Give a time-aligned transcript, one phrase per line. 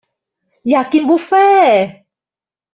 [0.69, 1.47] อยากกินบุฟเฟ่